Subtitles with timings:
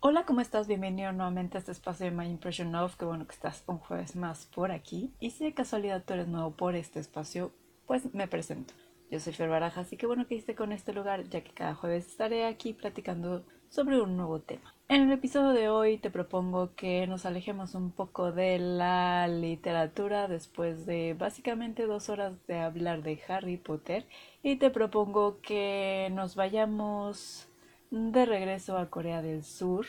[0.00, 0.68] Hola, ¿cómo estás?
[0.68, 2.94] Bienvenido nuevamente a este espacio de My Impression Of.
[2.94, 5.12] Qué bueno que estás un jueves más por aquí.
[5.18, 7.50] Y si de casualidad tú eres nuevo por este espacio,
[7.84, 8.74] pues me presento.
[9.10, 11.74] Yo soy Fer Barajas y qué bueno que esté con este lugar, ya que cada
[11.74, 14.72] jueves estaré aquí platicando sobre un nuevo tema.
[14.88, 20.28] En el episodio de hoy te propongo que nos alejemos un poco de la literatura
[20.28, 24.06] después de básicamente dos horas de hablar de Harry Potter
[24.44, 27.47] y te propongo que nos vayamos
[27.90, 29.86] de regreso a Corea del Sur,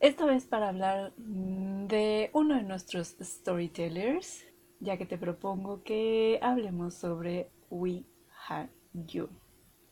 [0.00, 4.46] esta vez para hablar de uno de nuestros storytellers,
[4.80, 8.06] ya que te propongo que hablemos sobre Wi
[8.48, 9.28] Han Yu.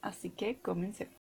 [0.00, 1.14] Así que comencemos.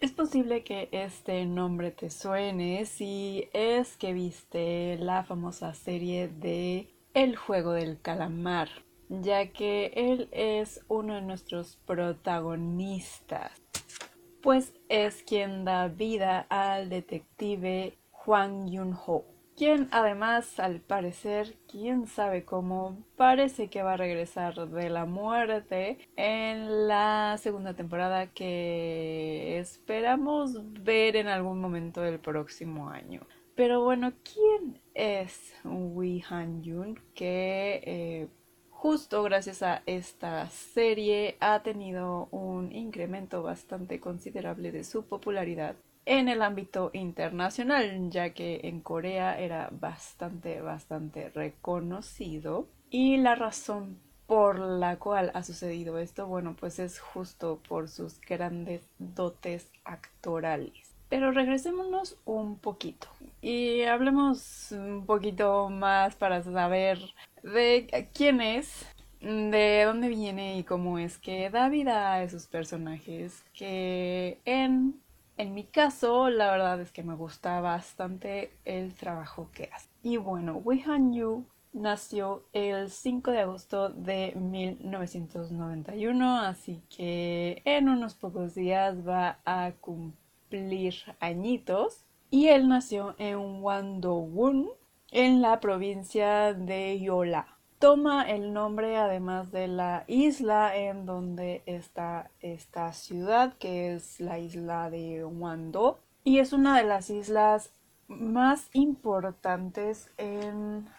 [0.00, 6.88] Es posible que este nombre te suene si es que viste la famosa serie de
[7.12, 8.70] El juego del calamar
[9.10, 13.50] ya que él es uno de nuestros protagonistas,
[14.40, 19.24] pues es quien da vida al detective Juan Yun-ho,
[19.56, 25.98] quien además al parecer, quién sabe cómo, parece que va a regresar de la muerte
[26.16, 33.26] en la segunda temporada que esperamos ver en algún momento del próximo año.
[33.56, 36.98] Pero bueno, ¿quién es Wi Han Yun?
[37.14, 38.28] Que eh,
[38.80, 46.30] justo gracias a esta serie ha tenido un incremento bastante considerable de su popularidad en
[46.30, 52.68] el ámbito internacional, ya que en Corea era bastante, bastante reconocido.
[52.88, 58.18] Y la razón por la cual ha sucedido esto, bueno, pues es justo por sus
[58.18, 60.89] grandes dotes actorales.
[61.10, 63.08] Pero regresémonos un poquito
[63.42, 67.00] y hablemos un poquito más para saber
[67.42, 68.86] de quién es,
[69.20, 75.00] de dónde viene y cómo es que da vida a esos personajes que en,
[75.36, 79.88] en mi caso la verdad es que me gusta bastante el trabajo que hace.
[80.04, 87.88] Y bueno, Wei Han Yu nació el 5 de agosto de 1991, así que en
[87.88, 90.20] unos pocos días va a cumplir
[91.20, 92.04] añitos.
[92.30, 94.70] Y él nació en Wandowun,
[95.10, 97.58] en la provincia de Yola.
[97.80, 104.38] Toma el nombre además de la isla en donde está esta ciudad, que es la
[104.38, 107.72] isla de Wando, y es una de las islas
[108.06, 110.90] más importantes en,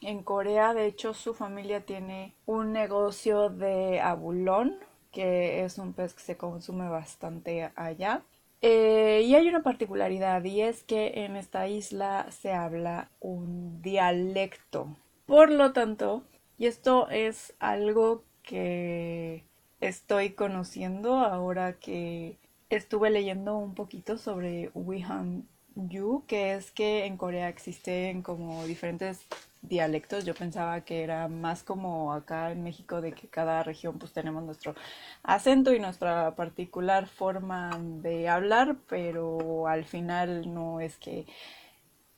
[0.00, 0.72] en Corea.
[0.72, 4.78] De hecho, su familia tiene un negocio de abulón,
[5.10, 8.22] que es un pez que se consume bastante allá.
[8.62, 14.96] Eh, y hay una particularidad y es que en esta isla se habla un dialecto.
[15.26, 16.22] Por lo tanto,
[16.58, 19.44] y esto es algo que
[19.80, 22.38] estoy conociendo ahora que
[22.70, 29.26] estuve leyendo un poquito sobre Wihan Yu, que es que en Corea existen como diferentes
[29.62, 30.24] dialectos.
[30.24, 34.42] Yo pensaba que era más como acá en México de que cada región pues tenemos
[34.42, 34.74] nuestro
[35.22, 41.26] acento y nuestra particular forma de hablar, pero al final no es que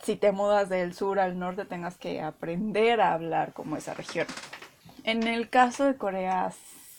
[0.00, 4.26] si te mudas del sur al norte tengas que aprender a hablar como esa región.
[5.04, 6.50] En el caso de Corea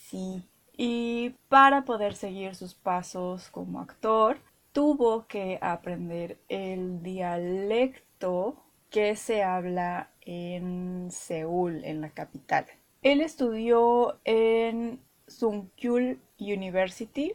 [0.10, 0.44] sí.
[0.78, 4.38] Y para poder seguir sus pasos como actor,
[4.74, 12.66] tuvo que aprender el dialecto que se habla en Seúl, en la capital.
[13.02, 17.34] Él estudió en Sungkyul University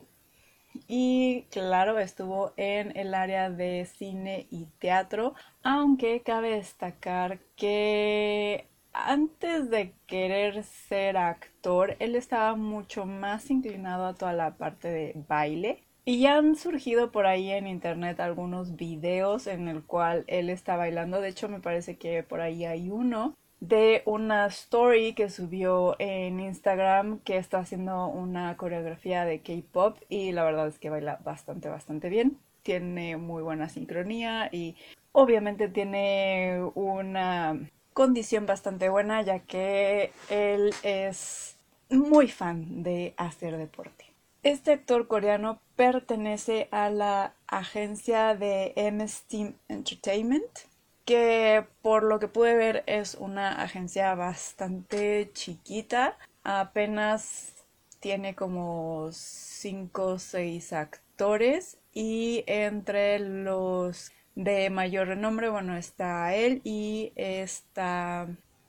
[0.86, 9.70] y claro, estuvo en el área de cine y teatro, aunque cabe destacar que antes
[9.70, 15.82] de querer ser actor, él estaba mucho más inclinado a toda la parte de baile
[16.10, 20.74] y ya han surgido por ahí en internet algunos videos en el cual él está
[20.74, 21.20] bailando.
[21.20, 26.40] De hecho, me parece que por ahí hay uno de una story que subió en
[26.40, 31.68] Instagram que está haciendo una coreografía de K-pop y la verdad es que baila bastante,
[31.68, 32.38] bastante bien.
[32.64, 34.74] Tiene muy buena sincronía y
[35.12, 37.56] obviamente tiene una
[37.92, 41.56] condición bastante buena ya que él es
[41.88, 44.09] muy fan de hacer deporte.
[44.42, 50.60] Este actor coreano pertenece a la agencia de M Steam Entertainment,
[51.04, 57.52] que por lo que pude ver es una agencia bastante chiquita, apenas
[58.00, 66.62] tiene como 5 o 6 actores y entre los de mayor renombre, bueno, está él
[66.64, 68.26] y está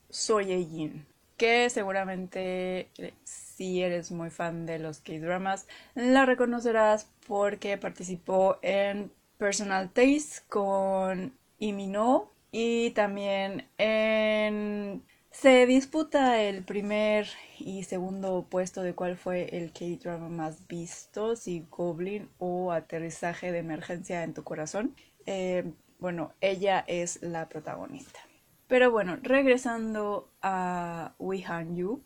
[0.10, 1.06] Soye Jin
[1.42, 3.14] que seguramente eh,
[3.62, 11.38] si eres muy fan de los K-dramas la reconocerás porque participó en Personal Taste con
[11.60, 17.28] Imino y también en se disputa el primer
[17.60, 23.60] y segundo puesto de cuál fue el K-drama más visto, si Goblin o Aterrizaje de
[23.60, 24.96] Emergencia en tu Corazón.
[25.28, 28.20] Eh, bueno, ella es la protagonista.
[28.68, 32.02] Pero bueno, regresando a Wee Han Yu,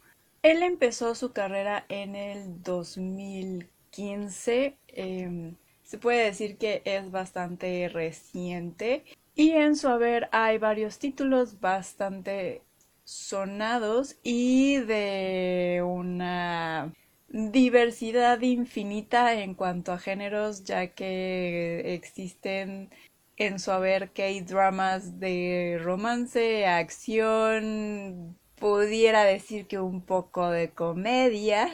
[0.46, 4.78] él empezó su carrera en el 2015.
[4.90, 9.06] Em, se puede decir que es bastante reciente.
[9.36, 12.62] Y en su haber hay varios títulos bastante
[13.04, 16.94] sonados y de una
[17.30, 22.92] diversidad infinita en cuanto a géneros, ya que existen
[23.38, 31.70] en su haber K-dramas de romance, acción, pudiera decir que un poco de comedia.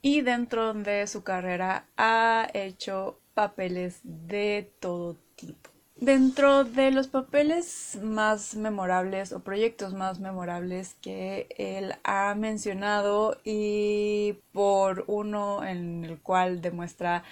[0.00, 5.70] Y dentro de su carrera ha hecho papeles de todo tipo.
[5.96, 14.38] Dentro de los papeles más memorables o proyectos más memorables que él ha mencionado y
[14.52, 17.24] por uno en el cual demuestra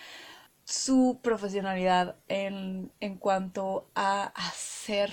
[0.64, 5.12] su profesionalidad en, en cuanto a hacer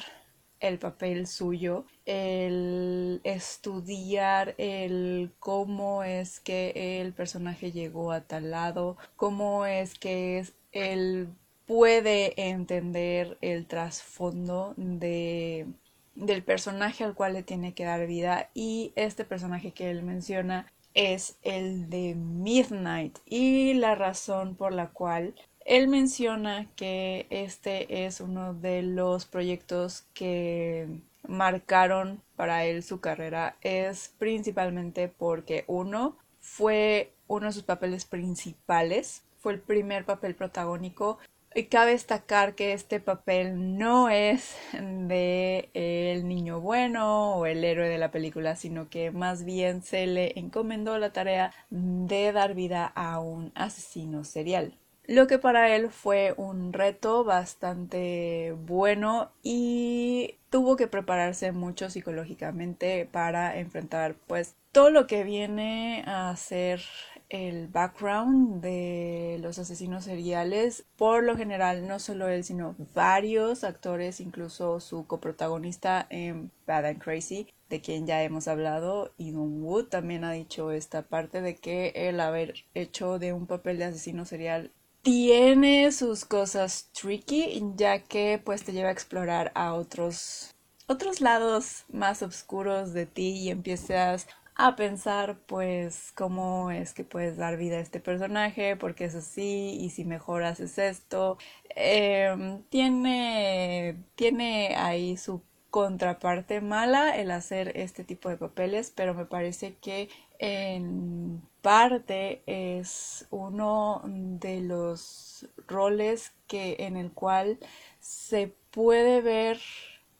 [0.63, 8.97] el papel suyo, el estudiar el cómo es que el personaje llegó a tal lado,
[9.17, 11.27] cómo es que es el
[11.65, 15.67] puede entender el trasfondo de
[16.15, 20.71] del personaje al cual le tiene que dar vida y este personaje que él menciona
[20.93, 25.33] es el de Midnight y la razón por la cual
[25.65, 30.87] él menciona que este es uno de los proyectos que
[31.27, 39.23] marcaron para él su carrera es principalmente porque uno fue uno de sus papeles principales,
[39.39, 41.17] fue el primer papel protagónico
[41.55, 47.87] y cabe destacar que este papel no es de el niño bueno o el héroe
[47.89, 52.85] de la película, sino que más bien se le encomendó la tarea de dar vida
[52.95, 54.77] a un asesino serial.
[55.05, 63.05] Lo que para él fue un reto bastante bueno y tuvo que prepararse mucho psicológicamente
[63.11, 66.81] para enfrentar pues todo lo que viene a ser
[67.27, 70.85] el background de los asesinos seriales.
[70.95, 77.03] Por lo general, no solo él, sino varios actores, incluso su coprotagonista en Bad and
[77.03, 81.55] Crazy, de quien ya hemos hablado, y Don Wood también ha dicho esta parte de
[81.55, 84.71] que el haber hecho de un papel de asesino serial
[85.03, 90.49] tiene sus cosas tricky, ya que pues te lleva a explorar a otros
[90.87, 97.37] otros lados más oscuros de ti y empiezas a pensar pues cómo es que puedes
[97.37, 101.37] dar vida a este personaje, porque es así y si mejor haces esto.
[101.75, 109.25] Em, tiene, tiene ahí su contraparte mala el hacer este tipo de papeles, pero me
[109.25, 110.09] parece que
[110.39, 117.57] en parte es uno de los roles que en el cual
[117.99, 119.59] se puede ver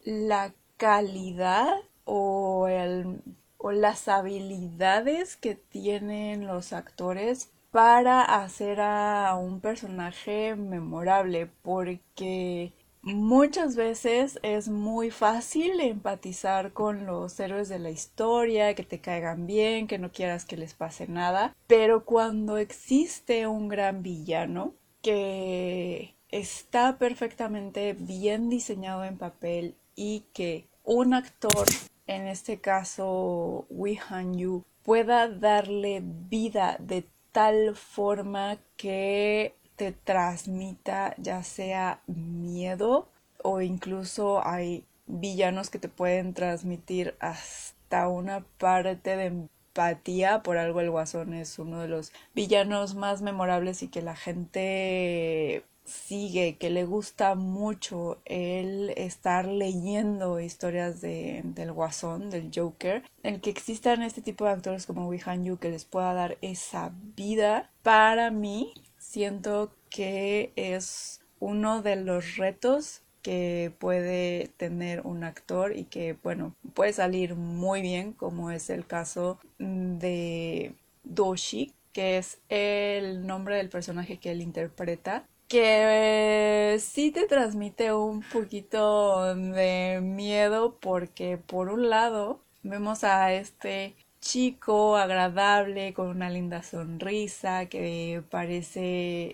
[0.03, 1.75] la calidad
[2.05, 3.21] o el
[3.57, 12.73] o las habilidades que tienen los actores para hacer a un personaje memorable porque
[13.03, 19.45] muchas veces es muy fácil empatizar con los héroes de la historia, que te caigan
[19.45, 26.15] bien, que no quieras que les pase nada, pero cuando existe un gran villano que
[26.29, 31.67] está perfectamente bien diseñado en papel y que un actor
[32.07, 39.55] en este caso Wee Han Yu, pueda darle vida de tal forma que
[39.91, 43.07] transmita ya sea miedo
[43.43, 50.81] o incluso hay villanos que te pueden transmitir hasta una parte de empatía por algo.
[50.81, 56.69] El guasón es uno de los villanos más memorables y que la gente sigue, que
[56.69, 64.01] le gusta mucho el estar leyendo historias de, del Guasón, del Joker, el que existan
[64.01, 68.31] este tipo de actores como Wee Han Yu que les pueda dar esa vida, para
[68.31, 68.73] mí
[69.03, 76.55] siento que es uno de los retos que puede tener un actor y que bueno
[76.73, 83.69] puede salir muy bien como es el caso de Doshi que es el nombre del
[83.69, 91.89] personaje que él interpreta que sí te transmite un poquito de miedo porque por un
[91.89, 98.79] lado vemos a este chico agradable con una linda sonrisa que parece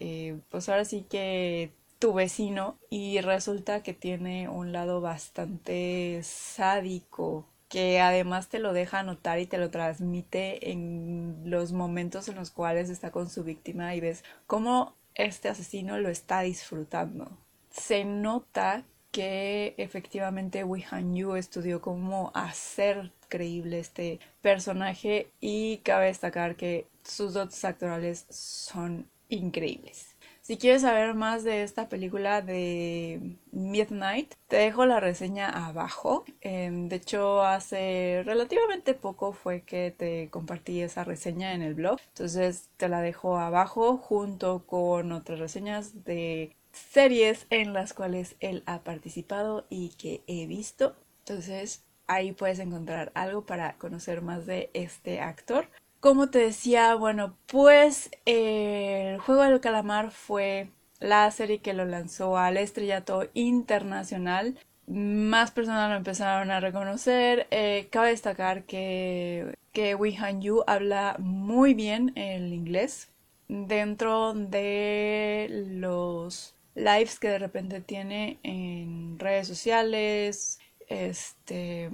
[0.01, 7.45] eh, pues ahora sí que tu vecino y resulta que tiene un lado bastante sádico
[7.67, 12.49] que además te lo deja notar y te lo transmite en los momentos en los
[12.49, 17.29] cuales está con su víctima y ves cómo este asesino lo está disfrutando.
[17.69, 26.07] Se nota que efectivamente Wee Han Yu estudió cómo hacer creíble este personaje y cabe
[26.07, 30.15] destacar que sus dotes actorales son increíbles.
[30.49, 36.25] Si quieres saber más de esta película de Midnight, te dejo la reseña abajo.
[36.41, 41.99] Em, de hecho, hace relativamente poco fue que te compartí esa reseña en el blog.
[42.07, 48.63] Entonces te la dejo abajo junto con otras reseñas de series en las cuales él
[48.65, 50.95] ha participado y que he visto.
[51.19, 55.69] Entonces ahí puedes encontrar algo para conocer más de este actor.
[56.01, 62.37] Como te decía, bueno, pues el juego del calamar fue la serie que lo lanzó
[62.37, 64.57] al estrellato internacional.
[64.87, 67.47] Más personas lo empezaron a reconocer.
[67.51, 73.09] Eh, cabe destacar que, que Han Yu habla muy bien el inglés.
[73.47, 81.89] Dentro de los lives que de repente tiene en redes sociales, este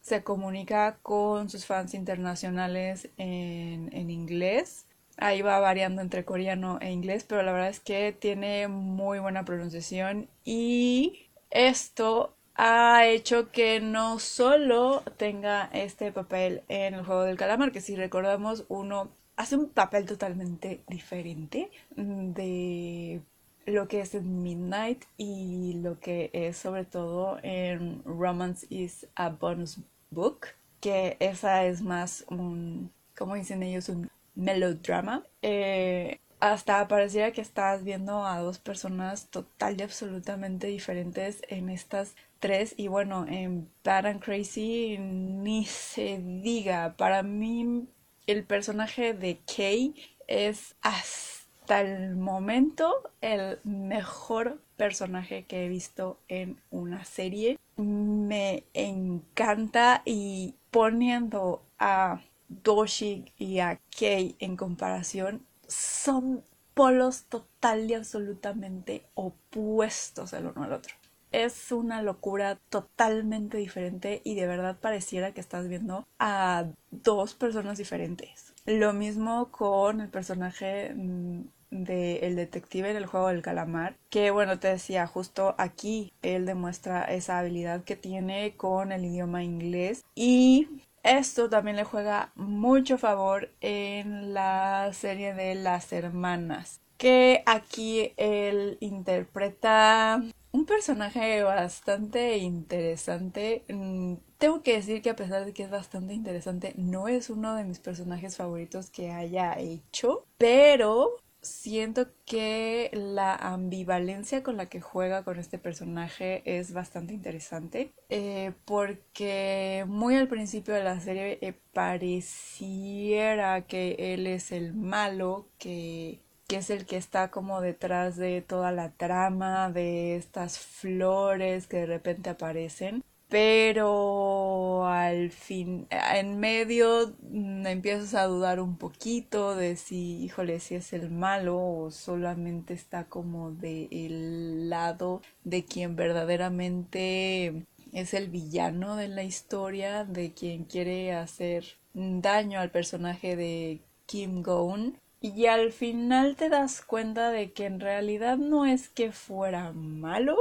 [0.00, 4.86] se comunica con sus fans internacionales en, en, inglés.
[5.16, 9.44] Ahí va variando entre coreano e inglés, pero la verdad es que tiene muy buena
[9.44, 17.36] pronunciación y esto ha hecho que no solo tenga este papel en el juego del
[17.36, 23.20] calamar, que si recordamos uno hace un papel totalmente diferente de
[23.66, 29.28] lo que es en Midnight y lo que es sobre todo en Romance is a
[29.30, 29.80] Bonus
[30.10, 30.46] Book,
[30.80, 35.26] que esa es más un, como dicen ellos, un melodrama.
[35.42, 42.14] Eh, hasta pareciera que estás viendo a dos personas total y absolutamente diferentes en estas
[42.38, 42.74] tres.
[42.76, 46.94] Y bueno en Bad and Crazy ni se diga.
[46.96, 47.88] Para mí
[48.26, 49.94] el personaje de Kay
[50.28, 51.35] es así
[51.66, 57.58] hasta el momento el mejor personaje que he visto en una serie.
[57.76, 67.94] Me encanta y poniendo a Doshi y a Kei en comparación son polos total y
[67.94, 70.94] absolutamente opuestos el uno al otro.
[71.32, 77.76] Es una locura totalmente diferente y de verdad pareciera que estás viendo a dos personas
[77.76, 78.54] diferentes.
[78.66, 84.30] Lo mismo con el personaje mm, de el detective en el juego del calamar que
[84.30, 90.04] bueno te decía justo aquí él demuestra esa habilidad que tiene con el idioma inglés
[90.14, 90.68] y
[91.02, 98.78] esto también le juega mucho favor en la serie de las hermanas que aquí él
[98.80, 100.22] interpreta
[100.56, 103.64] un personaje bastante interesante.
[103.68, 107.54] Mm, tengo que decir que a pesar de que es bastante interesante, no es uno
[107.54, 114.80] de mis personajes favoritos que haya hecho, pero siento que la ambivalencia con la que
[114.80, 121.38] juega con este personaje es bastante interesante eh, porque muy al principio de la serie
[121.40, 128.16] eh, pareciera que él es el malo que que es el que está como detrás
[128.16, 136.38] de toda la trama de estas flores que de repente aparecen pero al fin, en
[136.38, 141.90] medio mm, empiezas a dudar un poquito de si, híjole, si es el malo o
[141.90, 150.32] solamente está como del lado de quien verdaderamente es el villano de la historia, de
[150.32, 151.64] quien quiere hacer
[151.94, 154.98] daño al personaje de Kim Goon.
[155.20, 160.36] Y al final te das cuenta de que en realidad no es que fuera malo,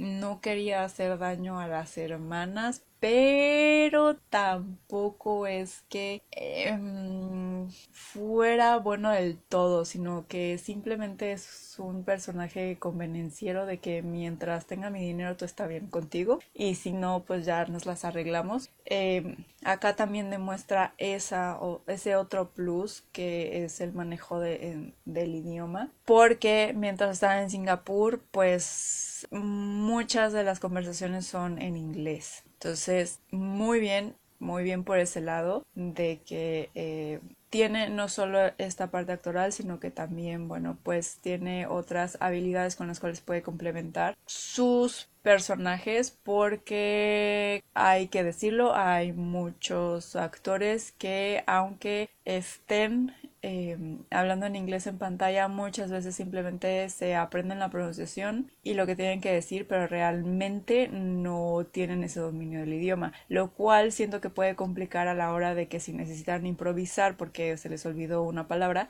[0.00, 9.38] no quería hacer daño a las hermanas, pero tampoco es que em, fuera bueno del
[9.38, 15.46] todo, sino que simplemente es un personaje convenenciero de que mientras tenga mi dinero todo
[15.46, 18.70] está bien contigo y si no pues ya nos las arreglamos.
[18.84, 25.34] Em, acá también demuestra esa o ese otro plus que es el manejo de, del
[25.34, 33.20] idioma porque mientras está en Singapur pues muchas de las conversaciones son en inglés entonces,
[33.30, 39.12] muy bien, muy bien por ese lado de que eh, tiene no solo esta parte
[39.12, 45.08] actoral, sino que también, bueno, pues tiene otras habilidades con las cuales puede complementar sus
[45.22, 54.86] personajes porque hay que decirlo, hay muchos actores que aunque estén Em, hablando en inglés
[54.86, 59.66] en pantalla muchas veces simplemente se aprenden la pronunciación y lo que tienen que decir
[59.66, 65.14] pero realmente no tienen ese dominio del idioma lo cual siento que puede complicar a
[65.14, 68.88] la hora de que si necesitan improvisar porque se les olvidó una palabra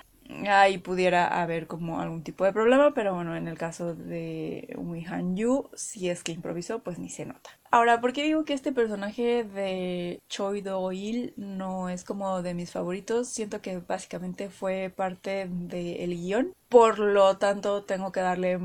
[0.49, 5.05] ahí pudiera haber como algún tipo de problema, pero bueno, en el caso de Wi
[5.09, 7.51] Han Yu, si es que improvisó, pues ni se nota.
[7.73, 12.73] Ahora, ¿por qué digo que este personaje de Choi Do-il no es como de mis
[12.73, 13.29] favoritos?
[13.29, 16.53] Siento que básicamente fue parte del guion.
[16.69, 18.59] Por lo tanto, tengo que darle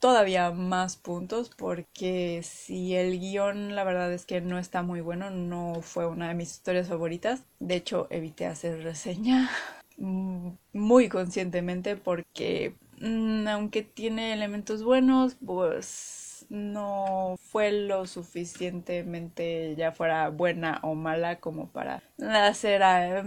[0.00, 5.30] todavía más puntos porque si el guion la verdad es que no está muy bueno,
[5.30, 7.44] no fue una de mis historias favoritas.
[7.60, 9.48] De hecho, evité hacer reseña Mm,
[9.98, 20.28] muy conscientemente porque mm, aunque tiene elementos buenos, pues no fue lo suficientemente ya fuera
[20.28, 22.82] buena o mala como para hacer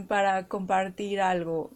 [0.08, 1.72] para compartir algo.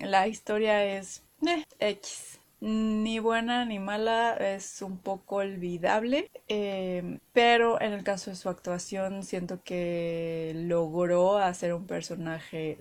[0.00, 7.80] La historia es eh, X ni buena ni mala, es un poco olvidable, eh, pero
[7.80, 12.78] en el caso de su actuación siento que logró hacer un personaje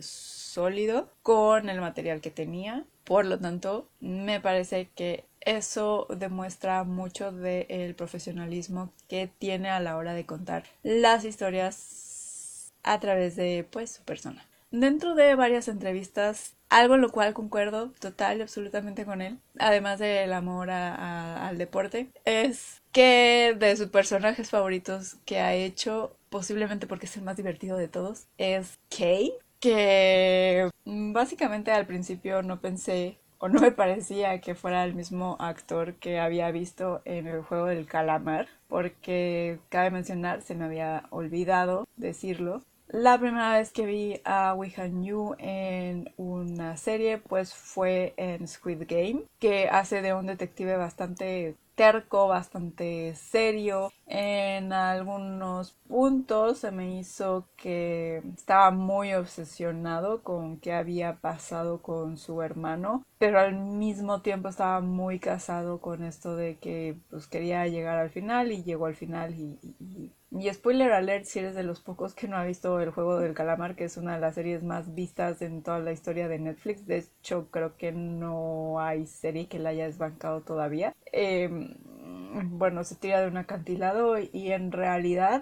[0.57, 7.31] sólido con el material que tenía, por lo tanto me parece que eso demuestra mucho
[7.31, 13.91] del profesionalismo que tiene a la hora de contar las historias a través de pues
[13.91, 14.47] su persona.
[14.71, 19.99] Dentro de varias entrevistas algo en lo cual concuerdo total y absolutamente con él, además
[19.99, 27.05] del amor al deporte, es que de sus personajes favoritos que ha hecho, posiblemente porque
[27.05, 33.49] es el más divertido de todos, es Kay, que básicamente al principio no pensé o
[33.49, 37.85] no me parecía que fuera el mismo actor que había visto en el juego del
[37.85, 44.51] calamar, porque cabe mencionar, se me había olvidado decirlo, la primera vez que vi a
[44.51, 50.77] Han Yu en una serie pues fue en Squid Game, que hace de un detective
[50.77, 53.91] bastante terco, bastante serio.
[54.07, 62.17] En algunos puntos se me hizo que estaba muy obsesionado con qué había pasado con
[62.17, 67.67] su hermano, pero al mismo tiempo estaba muy casado con esto de que pues quería
[67.67, 70.11] llegar al final y llegó al final y, y
[70.51, 73.75] spoiler alert si eres de los pocos que no ha visto el juego del calamar,
[73.75, 76.85] que es una de las series más vistas en toda la historia de Netflix.
[76.85, 80.93] De hecho, creo que no hay serie que la haya desbancado todavía.
[81.11, 81.75] Em,
[82.57, 85.41] bueno, se tira de un acantilado y en realidad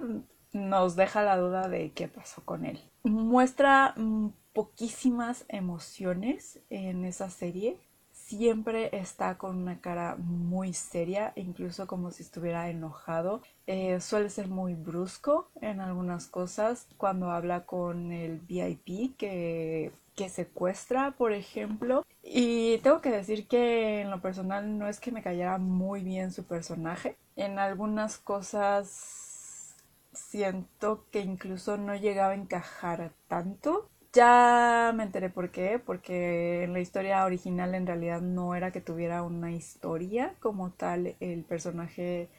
[0.53, 2.79] nos deja la duda de qué pasó con él.
[3.03, 7.77] Muestra mm, poquísimas emociones en esa serie.
[8.27, 13.41] Siempre está con una cara muy seria, incluso como si estuviera enojado.
[13.67, 16.87] Eh, suele ser muy brusco en algunas cosas.
[16.97, 22.05] Cuando habla con el VIP, que que secuestra, por ejemplo.
[22.23, 26.31] Y tengo que decir que en lo personal no es que me cayera muy bien
[26.31, 27.17] su personaje.
[27.35, 29.75] En algunas cosas
[30.13, 33.89] siento que incluso no llegaba a encajar tanto.
[34.15, 38.81] Ya me enteré por qué, porque en la historia original en realidad no era que
[38.81, 42.29] tuviera una historia como tal el personaje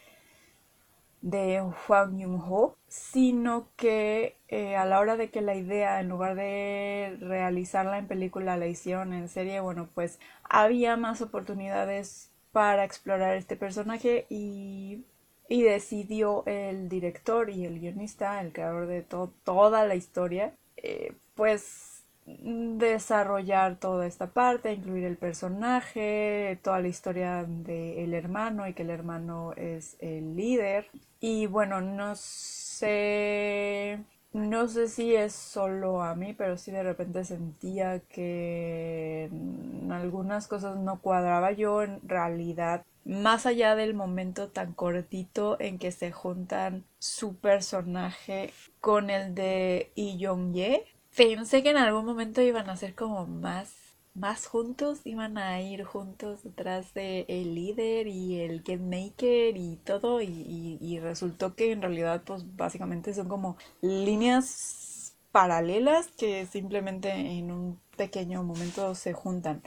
[1.23, 6.37] de Huang Yun-ho, sino que eh, a la hora de que la idea, en lugar
[6.37, 13.37] de realizarla en película, la hicieron en serie, bueno, pues había más oportunidades para explorar
[13.37, 15.05] este personaje y,
[15.49, 21.87] y decidió el director y el guionista, el creador de toda la historia, eh, pues
[22.27, 28.91] desarrollar toda esta parte, incluir el personaje, toda la historia del hermano y que el
[28.91, 30.89] hermano es el líder.
[31.21, 34.01] Y bueno, no sé,
[34.33, 40.49] no sé si es solo a mí, pero sí de repente sentía que en algunas
[40.49, 42.85] cosas no cuadraba yo en realidad.
[43.05, 49.93] Más allá del momento tan cortito en que se juntan su personaje con el de
[49.95, 50.85] Lee Jong-ye,
[51.17, 53.75] pensé que en algún momento iban a ser como más
[54.17, 59.77] más juntos, iban a ir juntos detrás de el líder y el get maker y
[59.85, 67.11] todo y, y, resultó que en realidad pues básicamente son como líneas paralelas que simplemente
[67.11, 69.63] en un pequeño momento se juntan.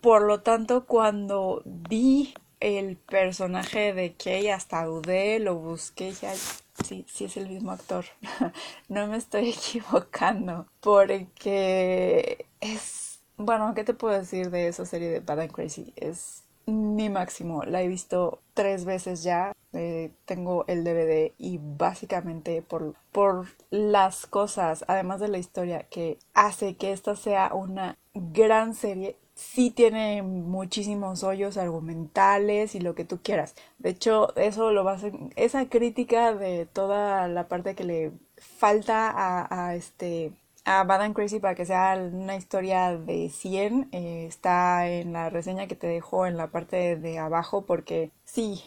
[0.00, 6.62] Por lo tanto, cuando vi el personaje de Kay hasta dudé, lo busqué y Crazy,
[6.84, 8.04] sí es el mismo actor.
[8.88, 10.66] no me estoy equivocando.
[10.80, 13.20] Porque es.
[13.36, 15.92] Bueno, ¿qué te puedo decir de esa serie de Bad and Crazy?
[15.96, 17.62] Es mi máximo.
[17.64, 19.52] La he visto tres veces ya.
[19.72, 26.18] Eh, tengo el DVD y básicamente por, por las cosas, además de la historia, que
[26.34, 33.04] hace que esta sea una gran serie, sí tiene muchísimos hoyos argumentales y lo que
[33.04, 33.54] tú quieras.
[33.78, 34.98] De hecho, eso lo va a
[35.36, 40.32] esa crítica de toda la parte que le falta a, a este
[40.64, 45.30] a Bad and Crazy para que sea una historia de 100 eh, está en la
[45.30, 48.62] reseña que te dejo en la parte de abajo porque sí,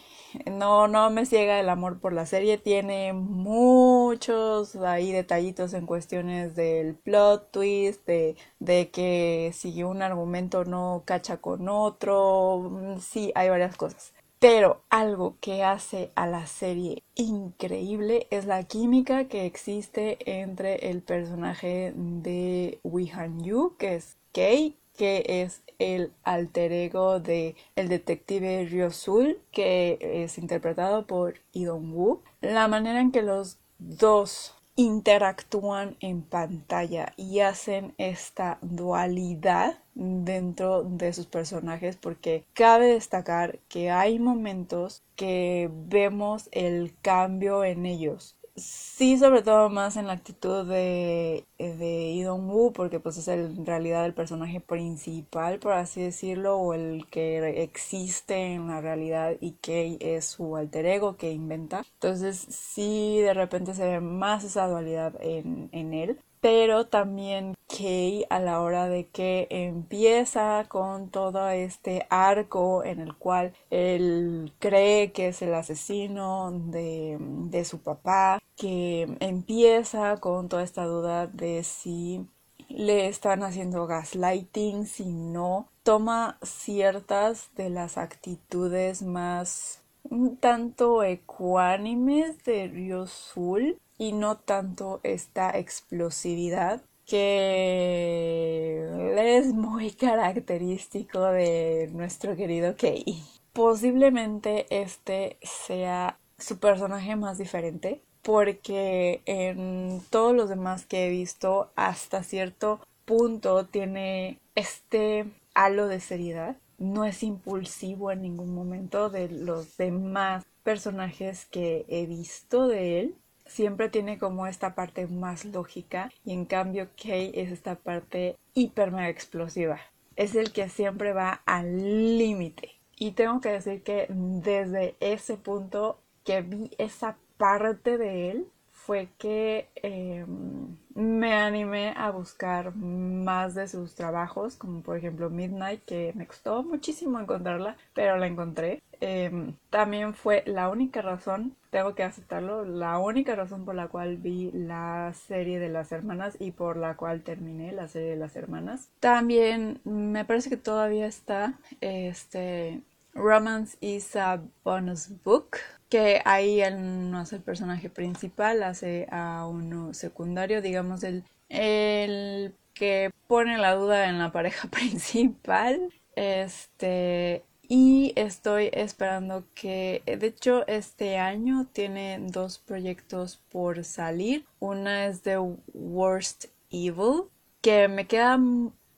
[0.50, 6.54] no, no me ciega el amor por la serie, tiene muchos ahí detallitos en cuestiones
[6.56, 13.32] del plot twist, de, de que si un argumento no cacha con otro, mm, sí,
[13.34, 14.12] hay varias cosas.
[14.38, 21.02] Pero algo que hace a la serie increíble es la química que existe entre el
[21.02, 22.78] personaje de
[23.14, 29.98] Han Yu, que es Kei, que es el alter ego de el detective Ryosul, que
[30.00, 32.22] es interpretado por Idon Woo.
[32.40, 41.12] La manera en que los dos interactúan en pantalla y hacen esta dualidad dentro de
[41.12, 49.18] sus personajes porque cabe destacar que hay momentos que vemos el cambio en ellos Sí,
[49.18, 54.06] sobre todo más en la actitud de, de Idon Woo, porque pues es en realidad
[54.06, 59.98] el personaje principal, por así decirlo, o el que existe en la realidad y que
[60.00, 61.82] es su alter ego que inventa.
[61.94, 68.26] Entonces sí, de repente se ve más esa dualidad en, en él pero también Kay
[68.28, 75.10] a la hora de que empieza con todo este arco en el cual él cree
[75.12, 81.64] que es el asesino de, de su papá, que empieza con toda esta duda de
[81.64, 82.26] si
[82.68, 92.42] le están haciendo gaslighting, si no, toma ciertas de las actitudes más un tanto ecuánimes
[92.44, 98.86] de Ryosul y no tanto esta explosividad que
[99.16, 103.22] es muy característico de nuestro querido Kei.
[103.52, 111.70] Posiblemente este sea su personaje más diferente porque en todos los demás que he visto
[111.76, 116.56] hasta cierto punto tiene este halo de seriedad.
[116.78, 123.14] No es impulsivo en ningún momento de los demás personajes que he visto de él
[123.46, 128.90] siempre tiene como esta parte más lógica y en cambio Kay es esta parte hiper
[128.90, 129.80] mega explosiva.
[130.16, 132.70] Es el que siempre va al límite.
[132.96, 138.46] Y tengo que decir que desde ese punto que vi esa parte de él
[138.86, 145.82] fue que em, me animé a buscar más de sus trabajos, como por ejemplo Midnight,
[145.86, 148.82] que me costó muchísimo encontrarla, pero la encontré.
[149.00, 154.18] Em, también fue la única razón, tengo que aceptarlo, la única razón por la cual
[154.18, 158.36] vi la serie de las hermanas y por la cual terminé la serie de las
[158.36, 158.90] hermanas.
[159.00, 162.82] También me parece que todavía está este
[163.14, 165.58] Romance is a bonus book
[165.94, 172.52] que ahí él no es el personaje principal, hace a uno secundario, digamos el, el
[172.74, 175.92] que pone la duda en la pareja principal.
[176.16, 184.44] Este, y estoy esperando que, de hecho, este año tiene dos proyectos por salir.
[184.58, 185.38] Una es The
[185.74, 187.26] Worst Evil,
[187.60, 188.36] que me queda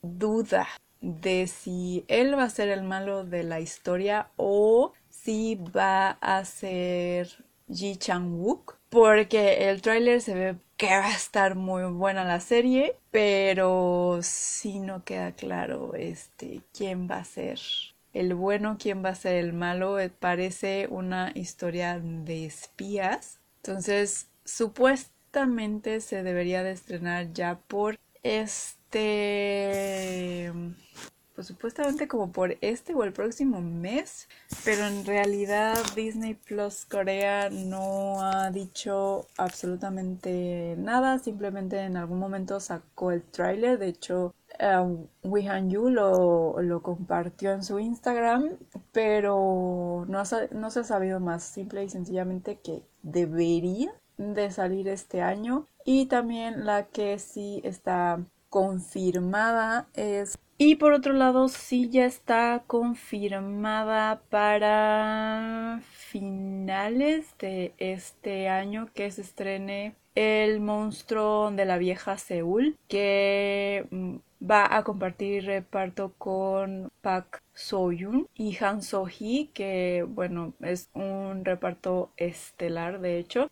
[0.00, 0.66] duda
[1.02, 4.94] de si él va a ser el malo de la historia o
[5.26, 7.26] si va a ser
[7.68, 12.94] Ji Chang-wook porque el tráiler se ve que va a estar muy buena la serie,
[13.10, 17.58] pero si no queda claro este quién va a ser
[18.12, 23.40] el bueno, quién va a ser el malo, eh, parece una historia de espías.
[23.64, 28.92] Entonces, supuestamente se debería de estrenar ya por este
[31.36, 34.26] pues supuestamente como por este o el próximo mes,
[34.64, 42.58] pero en realidad Disney Plus Corea no ha dicho absolutamente nada, simplemente en algún momento
[42.58, 45.06] sacó el tráiler, de hecho um,
[45.46, 48.56] Han Yu lo, lo, compartió en su Instagram,
[48.92, 50.22] pero no,
[50.52, 55.66] no se ha sabido más, simple y sencillamente que debería de salir este año.
[55.84, 58.18] Y también la que sí está
[58.56, 68.88] confirmada es Y por otro lado, sí ya está confirmada para finales de este año
[68.94, 74.16] que se estrene El monstruo de la vieja Seúl, que mm,
[74.50, 82.10] va a compartir reparto con Park Soyun y Han So-hee, que bueno, es un reparto
[82.16, 83.50] estelar de hecho.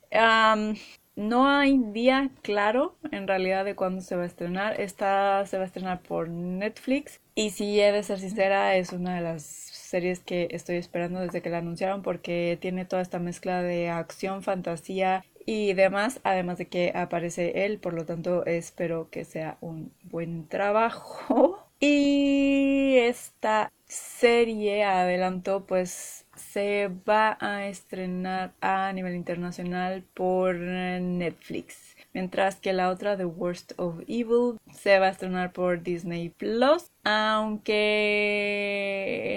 [1.16, 4.80] No hay día claro en realidad de cuándo se va a estrenar.
[4.80, 9.16] Esta se va a estrenar por Netflix y si he de ser sincera es una
[9.16, 13.62] de las series que estoy esperando desde que la anunciaron porque tiene toda esta mezcla
[13.62, 19.24] de acción, fantasía y demás, además de que aparece él, por lo tanto espero que
[19.24, 21.60] sea un buen trabajo.
[21.80, 31.83] Y esta serie, adelanto, pues se va a estrenar a nivel internacional por Netflix.
[32.14, 36.90] Mientras que la otra, The Worst of Evil, se va a estrenar por Disney Plus.
[37.02, 38.22] Aunque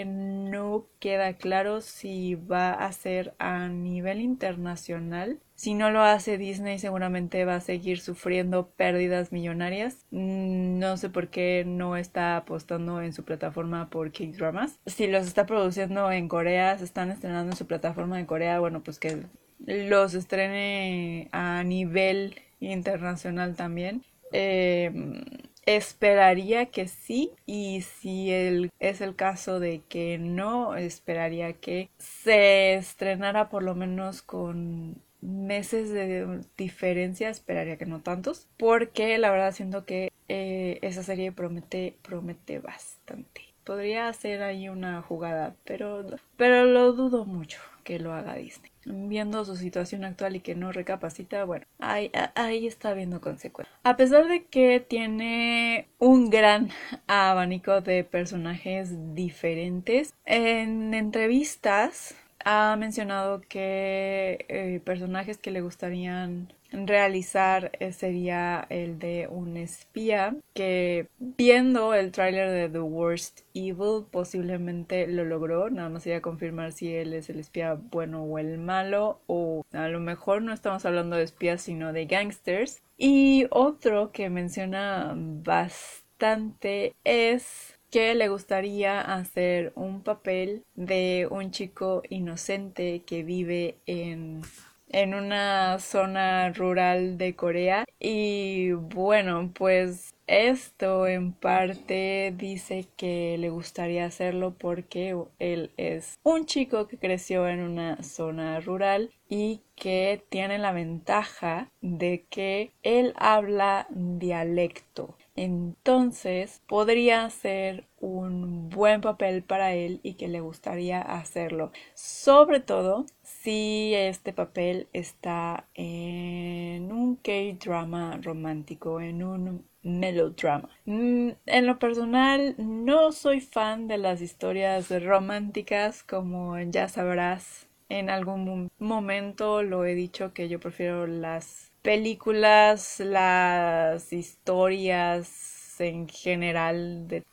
[0.08, 6.78] no queda claro si va a ser a nivel internacional si no lo hace Disney
[6.78, 10.06] seguramente va a seguir sufriendo pérdidas millonarias.
[10.12, 14.80] Mm, no sé por qué no está apostando en su plataforma por K-Dramas.
[14.86, 18.84] Si los está produciendo en Corea, se están estrenando en su plataforma de Corea, bueno,
[18.84, 19.24] pues que
[19.66, 24.04] los estrene a nivel internacional también.
[24.32, 25.24] Em,
[25.66, 28.32] esperaría que sí y si
[28.80, 35.92] es el caso de que no, esperaría que se estrenara por lo menos con meses
[35.92, 41.98] de diferencia, esperaría que no tantos, porque la verdad siento que eh, esa serie promete,
[42.02, 43.42] promete bastante.
[43.64, 46.06] Podría hacer ahí una jugada, pero,
[46.38, 48.72] pero lo dudo mucho que lo haga Disney.
[48.90, 53.78] Viendo su situación actual y que no recapacita, bueno, ahí, ahí está viendo consecuencias.
[53.84, 56.70] A pesar de que tiene un gran
[57.08, 67.72] abanico de personajes diferentes, en entrevistas ha mencionado que eh, personajes que le gustarían realizar
[67.92, 75.26] sería el de un espía que viendo el tráiler de The Worst Evil posiblemente lo
[75.26, 75.70] logró.
[75.70, 79.64] Nada más iba a confirmar si él es el espía bueno o el malo o
[79.72, 82.82] a lo mejor no estamos hablando de espías sino de gangsters.
[82.98, 92.04] Y otro que menciona bastante es que le gustaría hacer un papel de un chico
[92.10, 94.42] inocente que vive en
[94.90, 103.50] en una zona rural de Corea y bueno pues esto en parte dice que le
[103.50, 110.24] gustaría hacerlo porque él es un chico que creció en una zona rural y que
[110.30, 119.74] tiene la ventaja de que él habla dialecto entonces podría ser un buen papel para
[119.74, 121.72] él y que le gustaría hacerlo.
[121.94, 123.06] Sobre todo
[123.48, 130.68] si este papel está en un K-drama romántico, en un melodrama.
[130.84, 137.70] Mm, en lo personal, no soy fan de las historias románticas, como ya sabrás.
[137.88, 147.08] En algún momento lo he dicho que yo prefiero las películas, las historias en general
[147.08, 147.24] de,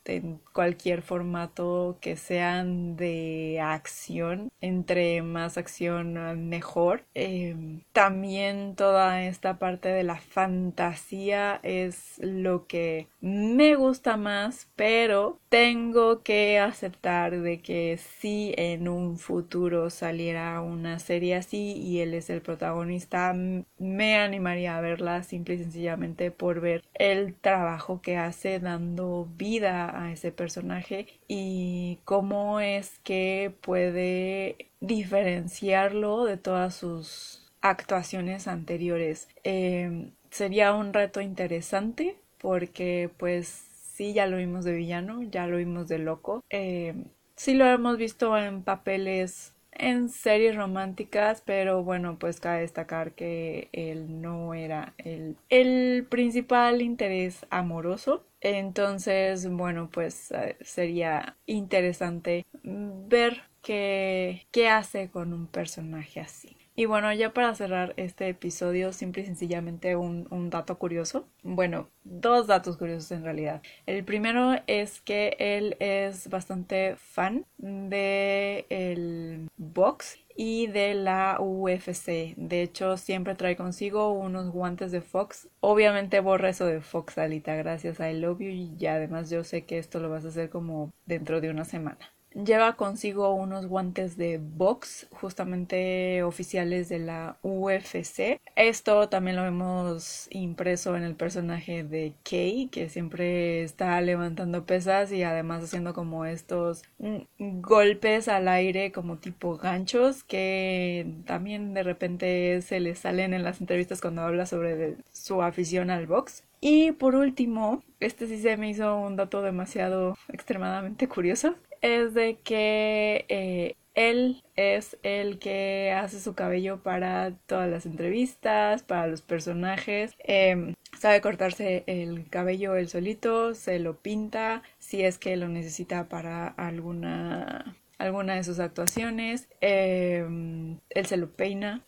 [0.52, 7.04] cualquier formato que sean de acción entre más acción mejor.
[7.14, 15.38] Em, también toda esta parte de la fantasía es lo que me gusta más pero
[15.48, 22.14] tengo que aceptar de que si en un futuro saliera una serie así y él
[22.14, 23.35] es el protagonista
[23.78, 30.03] me animaría a verla simple y sencillamente por ver el trabajo que hace dando vida
[30.03, 39.29] a ese personaje y cómo es que puede diferenciarlo de todas sus actuaciones anteriores.
[39.42, 43.49] Em, sería un reto interesante porque pues
[43.94, 46.44] sí, ya lo vimos de villano, ya lo vimos de loco.
[46.51, 46.94] Eh,
[47.37, 53.68] sí lo hemos visto en papeles en series románticas, pero bueno, pues cabe destacar que
[53.72, 58.24] él no era el, el principal interés amoroso.
[58.40, 66.56] Entonces, bueno, pues eh, sería interesante ver qué, qué hace con un personaje así.
[66.76, 71.28] Y bueno, ya para cerrar este episodio, simple y sencillamente un, dato curioso.
[71.44, 73.62] Bueno, dos datos curiosos en realidad.
[73.87, 82.34] El primero es que él es bastante fan de el box y de la UFC.
[82.37, 85.48] De hecho, siempre trae consigo unos guantes de Fox.
[85.60, 89.64] Obviamente borra eso de Fox, Alita, gracias a I Love You y además yo sé
[89.64, 92.14] que esto lo vas a hacer como dentro de una semana.
[92.35, 98.40] Lleva consigo unos guantes de box, justamente oficiales de la UFC.
[98.57, 105.12] Esto también lo hemos impreso en el personaje de Kay, que siempre está levantando pesas
[105.12, 111.85] y además haciendo como estos mm, golpes al aire como tipo ganchos que también de
[111.85, 116.42] repente se le salen en las entrevistas cuando habla sobre su afición al box.
[116.61, 122.38] Y por último, este sí se me hizo un dato demasiado extremadamente curioso es de
[122.42, 129.20] que eh, él es el que hace su cabello para todas las entrevistas, para los
[129.20, 130.14] personajes.
[130.20, 136.09] Em, sabe cortarse el cabello él solito, se lo pinta si es que lo necesita
[136.09, 139.49] para alguna alguna de sus actuaciones.
[139.61, 141.83] Em, él se lo peina.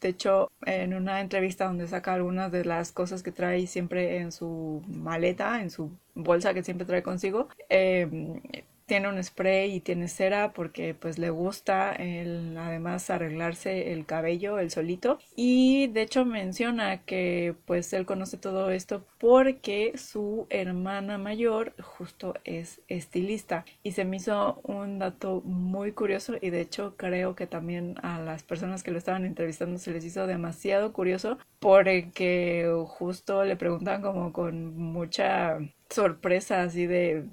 [0.00, 4.32] De hecho, en una entrevista donde saca algunas de las cosas que trae siempre en
[4.32, 10.08] su maleta, en su bolsa que siempre trae consigo, eh, tiene un spray y tiene
[10.08, 15.18] cera porque pues le gusta el, además arreglarse el cabello el solito.
[15.36, 22.34] Y de hecho menciona que pues él conoce todo esto porque su hermana mayor justo
[22.44, 23.64] es estilista.
[23.82, 28.20] Y se me hizo un dato muy curioso y de hecho creo que también a
[28.20, 34.02] las personas que lo estaban entrevistando se les hizo demasiado curioso porque justo le preguntan
[34.02, 37.24] como con mucha sorpresa así de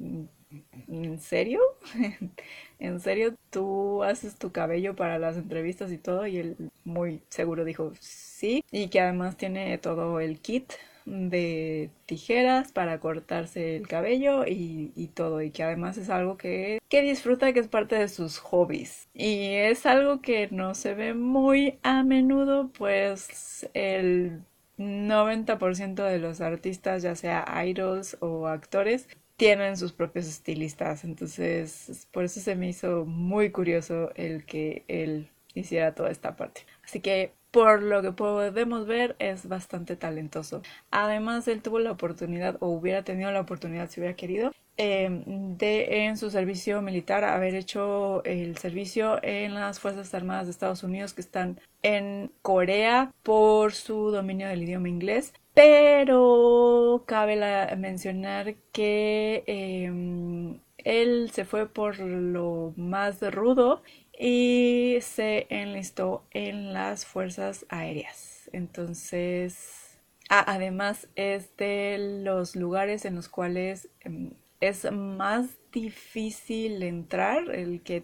[0.88, 1.60] ¿en serio?
[2.80, 6.26] ¿En serio tú haces tu cabello para las entrevistas y todo?
[6.28, 8.64] Y él muy seguro dijo sí.
[8.72, 10.74] Y que además tiene todo el kit
[11.06, 17.02] de tijeras para cortarse el cabello y, todo y que además es algo que, que
[17.02, 21.80] disfruta que es parte de sus hobbies y es algo que no se ve muy
[21.84, 24.44] a menudo pues el
[24.78, 29.08] 90% de los artistas ya sea idols o actores
[29.42, 31.04] tienen sus propios estilistas.
[31.04, 36.62] Entonces, por eso se me hizo muy curioso el que él hiciera toda esta parte.
[36.84, 40.62] Así que por lo que podemos ver es bastante talentoso.
[40.92, 46.06] Además, él tuvo la oportunidad o hubiera tenido la oportunidad si hubiera querido em, de
[46.06, 51.16] en su servicio militar haber hecho el servicio en las Fuerzas Armadas de Estados Unidos
[51.16, 57.36] que están en Corea por su dominio del idioma inglés pero cabe
[57.76, 63.84] mencionar que em, él se fue por lo más rudo
[64.18, 68.50] y se enlistó en las fuerzas aéreas.
[68.54, 77.82] Entonces, además es de los lugares en los cuales em, es más difícil entrar, el
[77.82, 78.04] que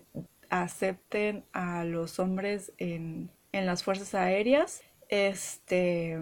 [0.49, 4.81] acepten a los hombres en, en las fuerzas aéreas.
[5.09, 6.19] Este,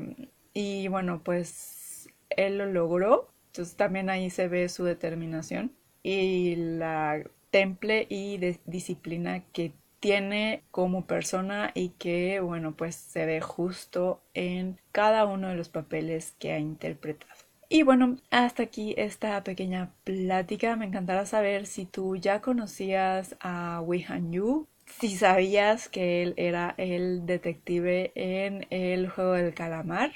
[0.56, 3.30] y bueno, pues él lo logró.
[3.48, 11.06] Entonces también ahí se ve su determinación y la temple y disciplina que tiene como
[11.06, 16.54] persona y que bueno pues se ve justo en cada uno de los papeles que
[16.54, 17.34] ha interpretado.
[17.70, 20.76] Y bueno, hasta aquí esta pequeña plática.
[20.76, 24.68] Me encantará saber si tú ya conocías a Wei Han Yu,
[25.00, 30.12] si sabías que él era el detective en el juego del calamar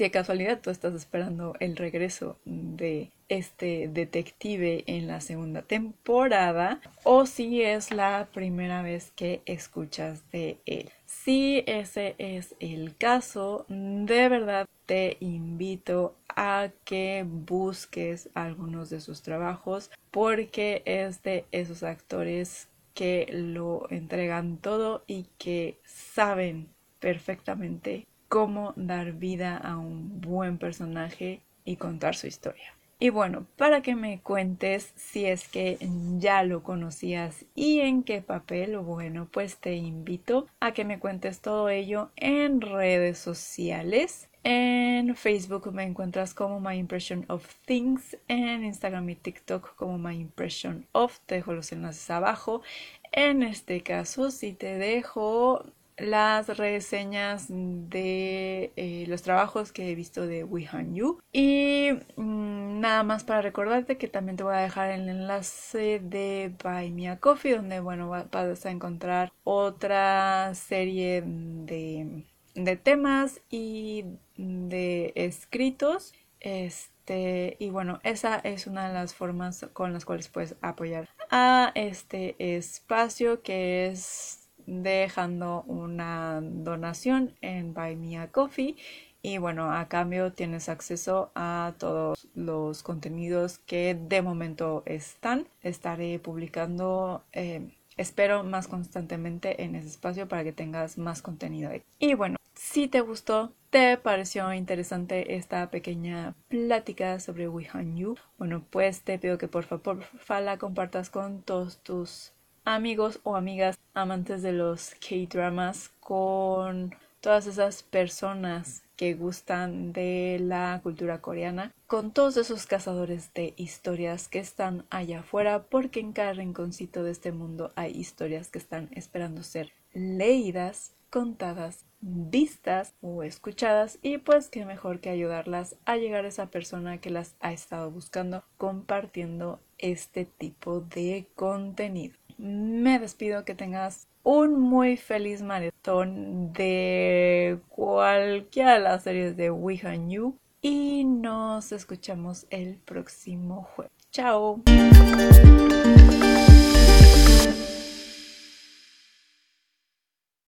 [0.00, 6.80] si de casualidad tú estás esperando el regreso de este detective en la segunda temporada
[7.04, 10.88] o si es la primera vez que escuchas de él.
[11.04, 19.20] Si ese es el caso, de verdad te invito a que busques algunos de sus
[19.20, 26.68] trabajos porque es de esos actores que lo entregan todo y que saben
[27.00, 32.72] perfectamente cómo dar vida a un buen personaje y contar su historia.
[33.00, 35.78] Y bueno, para que me cuentes si es que
[36.18, 41.40] ya lo conocías y en qué papel, bueno, pues te invito a que me cuentes
[41.40, 44.28] todo ello en redes sociales.
[44.44, 50.14] En Facebook me encuentras como My Impression of Things, en Instagram y TikTok como My
[50.14, 52.62] Impression of, te dejo los enlaces abajo.
[53.10, 55.64] En este caso, si te dejo
[56.00, 61.20] las reseñas de eh, los trabajos que he visto de Han Yu.
[61.32, 66.52] Y mm, nada más para recordarte que también te voy a dejar el enlace de
[66.62, 74.04] Buy Coffee, donde bueno vas a encontrar otra serie de, de temas y
[74.36, 76.14] de escritos.
[76.40, 81.72] Este, y bueno, esa es una de las formas con las cuales puedes apoyar a
[81.74, 84.39] este espacio que es
[84.70, 88.76] dejando una donación en Buy Me a Coffee
[89.22, 95.46] y bueno, a cambio tienes acceso a todos los contenidos que de momento están.
[95.62, 101.82] Estaré publicando, eh, espero, más constantemente en ese espacio para que tengas más contenido ahí.
[101.98, 108.64] Y bueno, si te gustó, te pareció interesante esta pequeña plática sobre Wihan Yu, bueno,
[108.70, 109.98] pues te pido que por favor
[110.28, 112.32] la compartas con todos tus
[112.74, 120.80] amigos o amigas amantes de los K-dramas, con todas esas personas que gustan de la
[120.82, 126.34] cultura coreana, con todos esos cazadores de historias que están allá afuera, porque en cada
[126.34, 133.98] rinconcito de este mundo hay historias que están esperando ser leídas, contadas, vistas o escuchadas
[134.00, 137.90] y pues qué mejor que ayudarlas a llegar a esa persona que las ha estado
[137.90, 142.19] buscando compartiendo este tipo de contenido.
[142.40, 149.78] Me despido que tengas un muy feliz maratón de cualquiera de las series de We
[149.84, 153.92] Han You y nos escuchamos el próximo jueves.
[154.10, 154.62] Chao.